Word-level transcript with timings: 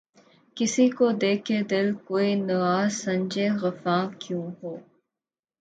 کسی 0.57 0.85
کو 0.89 1.05
دے 1.21 1.33
کے 1.45 1.57
دل‘ 1.71 1.87
کوئی 2.07 2.31
نوا 2.47 2.77
سنجِ 2.93 3.33
فغاں 3.59 4.03
کیوں 4.19 4.45
ہو؟ 4.57 4.73